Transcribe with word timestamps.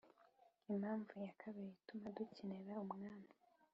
Impamvu 0.71 1.13
ya 1.25 1.33
kabiri 1.41 1.69
ituma 1.75 2.07
dukenera 2.17 2.73
Ubwami 2.83 3.29